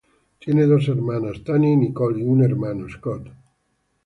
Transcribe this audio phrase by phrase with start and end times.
[0.39, 3.29] Tiene dos hermanas, Tania y Nicole, y un hermano, Scott.